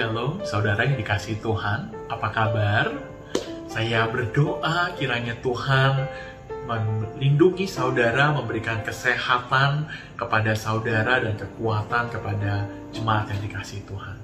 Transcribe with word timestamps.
Shalom, 0.00 0.40
saudara 0.48 0.88
yang 0.88 0.96
dikasih 0.96 1.44
Tuhan. 1.44 1.92
Apa 2.08 2.32
kabar? 2.32 2.88
Saya 3.68 4.08
berdoa 4.08 4.96
kiranya 4.96 5.36
Tuhan 5.44 6.08
melindungi 6.64 7.68
saudara, 7.68 8.32
memberikan 8.32 8.80
kesehatan 8.80 9.92
kepada 10.16 10.56
saudara 10.56 11.20
dan 11.20 11.36
kekuatan 11.36 12.08
kepada 12.08 12.64
jemaat 12.96 13.28
yang 13.28 13.44
dikasih 13.44 13.84
Tuhan. 13.84 14.16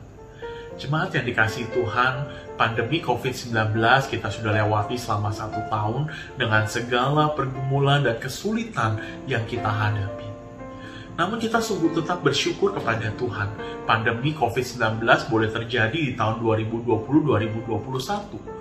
Jemaat 0.81 1.12
yang 1.12 1.29
dikasih 1.29 1.68
Tuhan, 1.68 2.25
pandemi 2.57 3.04
COVID-19 3.04 3.77
kita 4.08 4.32
sudah 4.32 4.57
lewati 4.57 4.96
selama 4.96 5.29
satu 5.29 5.61
tahun 5.68 6.08
dengan 6.40 6.64
segala 6.64 7.36
pergumulan 7.36 8.00
dan 8.00 8.17
kesulitan 8.17 8.96
yang 9.29 9.45
kita 9.45 9.68
hadapi. 9.68 10.36
Namun 11.16 11.40
kita 11.40 11.64
sungguh 11.64 11.96
tetap 11.96 12.20
bersyukur 12.20 12.76
kepada 12.76 13.08
Tuhan. 13.16 13.48
Pandemi 13.88 14.36
COVID-19 14.36 15.00
boleh 15.32 15.48
terjadi 15.48 15.96
di 15.96 16.12
tahun 16.12 16.44
2020-2021 16.44 18.56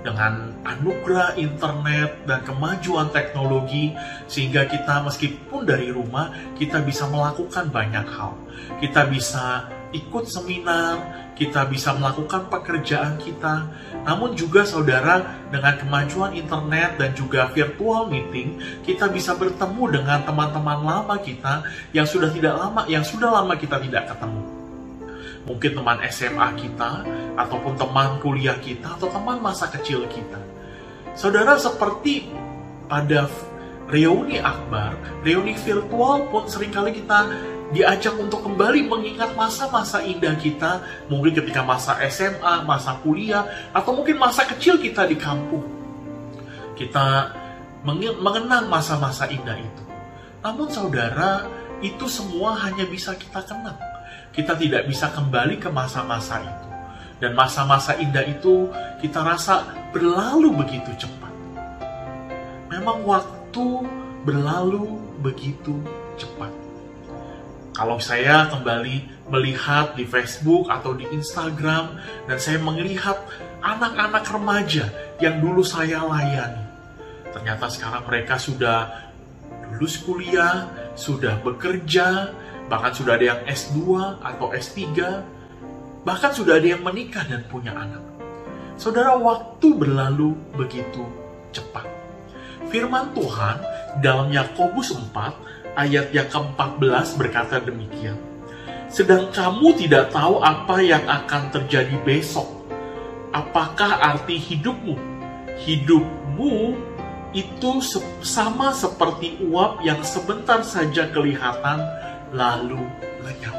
dengan 0.00 0.56
anugerah 0.64 1.36
internet 1.36 2.24
dan 2.24 2.40
kemajuan 2.42 3.12
teknologi 3.12 3.92
sehingga 4.26 4.64
kita 4.64 5.04
meskipun 5.04 5.68
dari 5.68 5.92
rumah 5.92 6.32
kita 6.56 6.80
bisa 6.82 7.06
melakukan 7.06 7.68
banyak 7.68 8.08
hal. 8.08 8.32
Kita 8.80 9.06
bisa 9.06 9.68
ikut 9.90 10.24
seminar, 10.26 11.30
kita 11.34 11.66
bisa 11.66 11.96
melakukan 11.96 12.46
pekerjaan 12.52 13.16
kita. 13.18 13.66
Namun 14.06 14.36
juga 14.38 14.62
saudara, 14.62 15.42
dengan 15.48 15.74
kemajuan 15.80 16.36
internet 16.36 17.00
dan 17.00 17.10
juga 17.16 17.50
virtual 17.50 18.06
meeting, 18.12 18.60
kita 18.86 19.10
bisa 19.10 19.34
bertemu 19.34 20.00
dengan 20.00 20.20
teman-teman 20.22 20.80
lama 20.84 21.16
kita 21.18 21.64
yang 21.96 22.06
sudah 22.06 22.30
tidak 22.30 22.54
lama, 22.54 22.86
yang 22.86 23.02
sudah 23.02 23.30
lama 23.32 23.56
kita 23.58 23.80
tidak 23.82 24.12
ketemu. 24.14 24.42
Mungkin 25.48 25.70
teman 25.72 25.98
SMA 26.12 26.48
kita, 26.60 26.90
ataupun 27.34 27.74
teman 27.74 28.20
kuliah 28.20 28.60
kita, 28.60 29.00
atau 29.00 29.08
teman 29.08 29.40
masa 29.40 29.66
kecil 29.72 30.04
kita. 30.06 30.38
Saudara, 31.16 31.58
seperti 31.58 32.30
pada 32.86 33.26
reuni 33.90 34.38
akbar, 34.38 34.94
reuni 35.26 35.58
virtual 35.58 36.30
pun 36.30 36.46
sering 36.46 36.70
kali 36.70 36.94
kita 36.94 37.26
diajak 37.70 38.14
untuk 38.18 38.42
kembali 38.42 38.86
mengingat 38.86 39.34
masa-masa 39.38 40.02
indah 40.02 40.34
kita, 40.38 40.82
mungkin 41.06 41.34
ketika 41.38 41.62
masa 41.62 41.98
SMA, 42.10 42.66
masa 42.66 42.98
kuliah, 43.02 43.46
atau 43.70 43.94
mungkin 43.94 44.18
masa 44.18 44.42
kecil 44.46 44.78
kita 44.78 45.06
di 45.06 45.14
kampung. 45.14 45.62
Kita 46.74 47.30
mengenang 47.86 48.66
masa-masa 48.66 49.30
indah 49.30 49.54
itu. 49.54 49.84
Namun 50.42 50.66
saudara, 50.72 51.46
itu 51.78 52.10
semua 52.10 52.58
hanya 52.58 52.84
bisa 52.88 53.14
kita 53.14 53.44
kenang. 53.44 53.78
Kita 54.34 54.56
tidak 54.58 54.88
bisa 54.90 55.10
kembali 55.12 55.60
ke 55.62 55.68
masa-masa 55.70 56.42
itu. 56.42 56.66
Dan 57.20 57.36
masa-masa 57.36 57.94
indah 58.00 58.24
itu 58.24 58.72
kita 58.98 59.20
rasa 59.20 59.68
berlalu 59.92 60.56
begitu 60.56 60.90
cepat. 60.96 61.32
Memang 62.72 63.04
waktu 63.04 63.39
berlalu 64.22 65.00
begitu 65.24 65.74
cepat 66.20 66.60
kalau 67.80 67.96
saya 67.96 68.44
kembali 68.52 69.24
melihat 69.32 69.96
di 69.96 70.04
Facebook 70.04 70.68
atau 70.68 70.92
di 70.92 71.08
Instagram 71.08 71.96
dan 72.28 72.36
saya 72.36 72.60
melihat 72.60 73.16
anak-anak 73.64 74.20
remaja 74.28 74.84
yang 75.16 75.40
dulu 75.40 75.64
saya 75.64 76.04
layani. 76.04 76.60
Ternyata 77.32 77.72
sekarang 77.72 78.04
mereka 78.04 78.36
sudah 78.36 79.08
lulus 79.72 80.02
kuliah, 80.02 80.68
sudah 80.92 81.40
bekerja, 81.40 82.34
bahkan 82.68 82.92
sudah 82.92 83.16
ada 83.16 83.38
yang 83.38 83.40
S2 83.48 83.78
atau 84.18 84.52
S3, 84.52 84.84
bahkan 86.04 86.36
sudah 86.36 86.58
ada 86.60 86.76
yang 86.76 86.82
menikah 86.84 87.24
dan 87.24 87.48
punya 87.48 87.72
anak. 87.72 88.02
Saudara, 88.76 89.16
waktu 89.16 89.72
berlalu 89.72 90.36
begitu 90.52 91.06
cepat. 91.54 91.99
Firman 92.70 93.10
Tuhan 93.18 93.58
dalam 93.98 94.30
Yakobus 94.30 94.94
4 94.94 95.74
ayat 95.74 96.14
yang 96.14 96.30
ke-14 96.30 97.18
berkata 97.18 97.58
demikian. 97.58 98.14
Sedang 98.86 99.30
kamu 99.34 99.74
tidak 99.74 100.14
tahu 100.14 100.38
apa 100.38 100.78
yang 100.78 101.02
akan 101.02 101.50
terjadi 101.50 101.98
besok. 102.06 102.46
Apakah 103.34 103.98
arti 104.02 104.38
hidupmu? 104.38 104.94
Hidupmu 105.66 106.54
itu 107.34 107.70
sama 108.22 108.74
seperti 108.74 109.38
uap 109.50 109.82
yang 109.82 110.02
sebentar 110.06 110.62
saja 110.62 111.10
kelihatan 111.10 111.78
lalu 112.30 112.82
lenyap. 113.22 113.54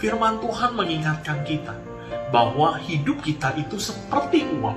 Firman 0.00 0.40
Tuhan 0.40 0.72
mengingatkan 0.72 1.44
kita 1.44 1.76
bahwa 2.32 2.80
hidup 2.80 3.20
kita 3.20 3.52
itu 3.60 3.76
seperti 3.76 4.48
uap 4.60 4.76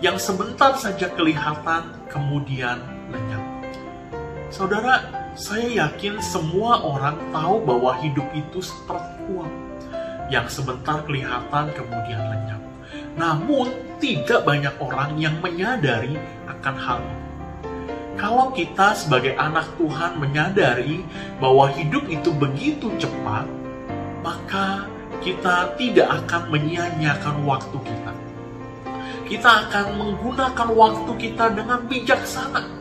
yang 0.00 0.16
sebentar 0.16 0.72
saja 0.80 1.12
kelihatan 1.12 1.92
kemudian 2.08 2.80
lenyap. 3.12 3.44
Saudara, 4.48 5.04
saya 5.36 5.86
yakin 5.86 6.18
semua 6.24 6.80
orang 6.80 7.20
tahu 7.30 7.62
bahwa 7.62 8.00
hidup 8.00 8.26
itu 8.32 8.64
seperti 8.64 9.20
uang 9.30 9.52
yang 10.32 10.48
sebentar 10.48 11.04
kelihatan 11.04 11.68
kemudian 11.76 12.22
lenyap. 12.32 12.62
Namun, 13.14 13.70
tidak 14.00 14.48
banyak 14.48 14.72
orang 14.80 15.20
yang 15.20 15.36
menyadari 15.44 16.16
akan 16.48 16.74
hal 16.80 16.98
ini. 17.04 17.20
Kalau 18.16 18.52
kita 18.52 18.96
sebagai 18.96 19.36
anak 19.36 19.68
Tuhan 19.76 20.16
menyadari 20.16 21.04
bahwa 21.36 21.68
hidup 21.72 22.08
itu 22.08 22.32
begitu 22.32 22.88
cepat, 22.96 23.44
maka 24.24 24.88
kita 25.20 25.76
tidak 25.76 26.08
akan 26.24 26.48
menyia-nyiakan 26.48 27.44
waktu 27.44 27.76
kita. 27.80 28.12
Kita 29.30 29.70
akan 29.70 29.86
menggunakan 29.94 30.68
waktu 30.74 31.12
kita 31.14 31.54
dengan 31.54 31.86
bijaksana 31.86 32.80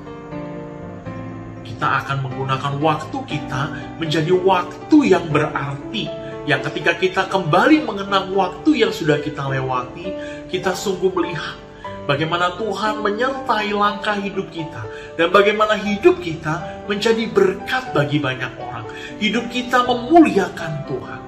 kita 1.80 2.04
akan 2.04 2.28
menggunakan 2.28 2.76
waktu 2.84 3.18
kita 3.24 3.62
menjadi 4.04 4.36
waktu 4.36 5.16
yang 5.16 5.32
berarti. 5.32 6.12
Yang 6.44 6.68
ketika 6.68 6.92
kita 7.00 7.22
kembali 7.32 7.88
mengenang 7.88 8.36
waktu 8.36 8.84
yang 8.84 8.92
sudah 8.92 9.16
kita 9.24 9.48
lewati, 9.48 10.12
kita 10.52 10.76
sungguh 10.76 11.08
melihat 11.08 11.56
bagaimana 12.04 12.52
Tuhan 12.60 13.00
menyertai 13.00 13.72
langkah 13.72 14.20
hidup 14.20 14.52
kita 14.52 14.84
dan 15.16 15.31
bagaimana 15.31 15.80
hidup 15.80 16.20
kita 16.20 16.84
menjadi 16.84 17.31
berkat 17.31 17.96
bagi 17.96 18.20
banyak 18.20 18.60
orang. 18.60 18.84
Hidup 19.24 19.48
kita 19.48 19.88
memuliakan 19.88 20.84
Tuhan. 20.84 21.22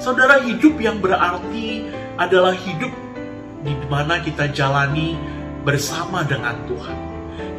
Saudara, 0.00 0.40
hidup 0.40 0.80
yang 0.80 1.04
berarti 1.04 1.84
adalah 2.16 2.56
hidup 2.56 3.01
di 3.62 3.74
mana 3.86 4.18
kita 4.18 4.50
jalani 4.50 5.14
bersama 5.62 6.26
dengan 6.26 6.58
Tuhan. 6.66 6.98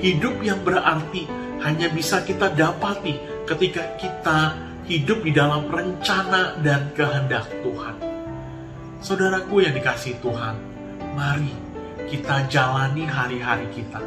Hidup 0.03 0.43
yang 0.43 0.59
berarti 0.61 1.23
hanya 1.63 1.87
bisa 1.87 2.19
kita 2.27 2.51
dapati 2.51 3.15
ketika 3.47 3.95
kita 3.95 4.39
hidup 4.83 5.23
di 5.23 5.31
dalam 5.31 5.71
rencana 5.71 6.59
dan 6.59 6.91
kehendak 6.91 7.47
Tuhan. 7.63 7.95
Saudaraku 8.99 9.63
yang 9.63 9.75
dikasih 9.75 10.19
Tuhan, 10.19 10.55
mari 11.15 11.51
kita 12.11 12.51
jalani 12.51 13.07
hari-hari 13.07 13.67
kita. 13.71 13.99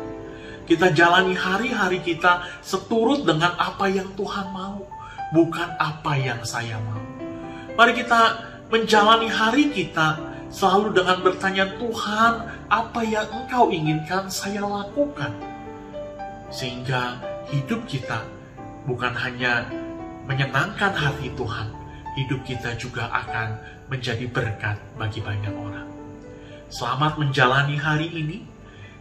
Kita 0.68 0.92
jalani 0.92 1.32
hari-hari 1.32 2.02
kita 2.04 2.44
seturut 2.60 3.24
dengan 3.24 3.56
apa 3.56 3.88
yang 3.88 4.12
Tuhan 4.18 4.52
mau, 4.52 4.84
bukan 5.32 5.68
apa 5.80 6.12
yang 6.20 6.42
saya 6.44 6.76
mau. 6.82 7.00
Mari 7.76 7.92
kita 7.92 8.20
menjalani 8.68 9.28
hari 9.30 9.70
kita 9.70 10.16
selalu 10.50 10.94
dengan 10.94 11.18
bertanya, 11.22 11.66
Tuhan, 11.78 12.32
apa 12.70 13.00
yang 13.02 13.26
Engkau 13.30 13.70
inginkan 13.70 14.30
saya 14.30 14.62
lakukan? 14.62 15.32
Sehingga 16.50 17.18
hidup 17.50 17.84
kita 17.86 18.22
bukan 18.86 19.14
hanya 19.14 19.66
menyenangkan 20.26 20.94
hati 20.94 21.30
Tuhan, 21.34 21.70
hidup 22.18 22.40
kita 22.46 22.74
juga 22.78 23.10
akan 23.10 23.58
menjadi 23.90 24.26
berkat 24.26 24.78
bagi 24.98 25.22
banyak 25.22 25.54
orang. 25.54 25.86
Selamat 26.66 27.18
menjalani 27.18 27.78
hari 27.78 28.10
ini, 28.10 28.42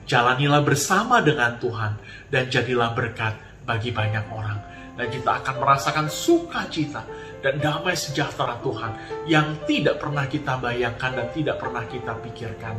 jalanilah 0.06 0.62
bersama 0.62 1.22
dengan 1.26 1.58
Tuhan, 1.58 1.98
dan 2.30 2.46
jadilah 2.50 2.94
berkat 2.94 3.34
bagi 3.66 3.90
banyak 3.90 4.26
orang. 4.30 4.62
Dan 4.96 5.12
kita 5.12 5.44
akan 5.44 5.56
merasakan 5.60 6.08
sukacita 6.08 7.04
dan 7.46 7.62
damai 7.62 7.94
sejahtera 7.94 8.58
Tuhan 8.66 8.98
yang 9.30 9.54
tidak 9.70 10.02
pernah 10.02 10.26
kita 10.26 10.58
bayangkan 10.58 11.14
dan 11.14 11.30
tidak 11.30 11.62
pernah 11.62 11.86
kita 11.86 12.18
pikirkan. 12.26 12.74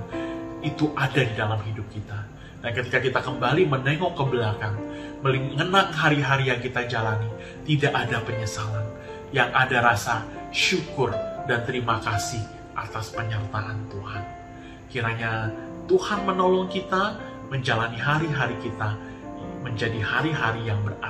Itu 0.58 0.90
ada 0.98 1.22
di 1.22 1.34
dalam 1.38 1.62
hidup 1.62 1.86
kita. 1.94 2.18
Dan 2.66 2.74
ketika 2.74 2.98
kita 2.98 3.20
kembali 3.22 3.62
menengok 3.70 4.18
ke 4.18 4.24
belakang, 4.26 4.74
mengenang 5.22 5.94
hari-hari 5.94 6.50
yang 6.50 6.58
kita 6.58 6.82
jalani, 6.90 7.30
tidak 7.62 7.94
ada 7.94 8.18
penyesalan. 8.26 8.82
Yang 9.30 9.50
ada 9.54 9.78
rasa 9.86 10.14
syukur 10.50 11.14
dan 11.46 11.62
terima 11.62 12.02
kasih 12.02 12.42
atas 12.74 13.14
penyertaan 13.14 13.86
Tuhan. 13.86 14.24
Kiranya 14.90 15.54
Tuhan 15.86 16.26
menolong 16.26 16.66
kita 16.66 17.14
menjalani 17.54 18.02
hari-hari 18.02 18.58
kita 18.58 18.98
menjadi 19.62 20.02
hari-hari 20.02 20.66
yang 20.66 20.82
berarti, 20.82 21.05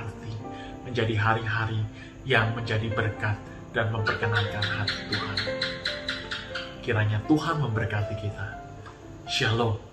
menjadi 0.87 1.15
hari-hari 1.19 1.83
yang 2.23 2.55
menjadi 2.55 2.87
berkat 2.95 3.35
dan 3.75 3.91
memperkenankan 3.91 4.63
hati 4.63 4.99
Tuhan. 5.11 5.37
Kiranya 6.79 7.19
Tuhan 7.27 7.59
memberkati 7.59 8.15
kita. 8.15 8.47
Shalom. 9.27 9.86